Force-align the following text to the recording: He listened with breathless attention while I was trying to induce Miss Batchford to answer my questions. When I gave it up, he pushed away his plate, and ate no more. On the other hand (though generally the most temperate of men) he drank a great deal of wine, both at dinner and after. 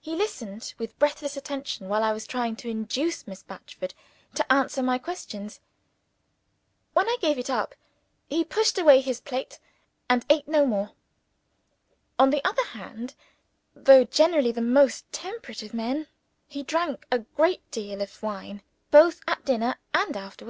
He 0.00 0.14
listened 0.14 0.74
with 0.78 0.96
breathless 1.00 1.36
attention 1.36 1.88
while 1.88 2.04
I 2.04 2.12
was 2.12 2.24
trying 2.24 2.54
to 2.54 2.68
induce 2.68 3.26
Miss 3.26 3.42
Batchford 3.42 3.94
to 4.36 4.52
answer 4.52 4.80
my 4.80 4.96
questions. 4.96 5.58
When 6.92 7.08
I 7.08 7.16
gave 7.20 7.36
it 7.36 7.50
up, 7.50 7.74
he 8.28 8.44
pushed 8.44 8.78
away 8.78 9.00
his 9.00 9.20
plate, 9.20 9.58
and 10.08 10.24
ate 10.30 10.46
no 10.46 10.66
more. 10.66 10.92
On 12.16 12.30
the 12.30 12.44
other 12.44 12.64
hand 12.66 13.16
(though 13.74 14.04
generally 14.04 14.52
the 14.52 14.62
most 14.62 15.10
temperate 15.10 15.64
of 15.64 15.74
men) 15.74 16.06
he 16.46 16.62
drank 16.62 17.04
a 17.10 17.18
great 17.18 17.68
deal 17.72 18.00
of 18.00 18.22
wine, 18.22 18.62
both 18.92 19.20
at 19.26 19.44
dinner 19.44 19.78
and 19.92 20.16
after. 20.16 20.44